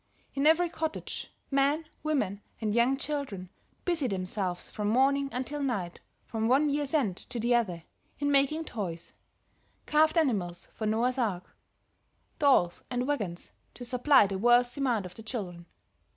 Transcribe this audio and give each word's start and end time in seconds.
In 0.33 0.47
every 0.47 0.67
cottage 0.67 1.31
men, 1.51 1.85
women 2.01 2.41
and 2.59 2.73
young 2.73 2.97
children 2.97 3.51
busy 3.85 4.07
themselves 4.07 4.67
from 4.67 4.87
morning 4.87 5.29
until 5.31 5.61
night, 5.61 5.99
from 6.25 6.47
one 6.47 6.71
year's 6.71 6.95
end 6.95 7.15
to 7.17 7.39
the 7.39 7.53
other, 7.53 7.83
in 8.17 8.31
making 8.31 8.65
toys; 8.65 9.13
carved 9.85 10.17
animals 10.17 10.65
for 10.73 10.87
Noah's 10.87 11.19
Arks, 11.19 11.51
dolls 12.39 12.81
and 12.89 13.05
wagons, 13.07 13.51
to 13.75 13.85
supply 13.85 14.25
the 14.25 14.39
world's 14.39 14.73
demand 14.73 15.05
of 15.05 15.13
the 15.13 15.21
children. 15.21 15.67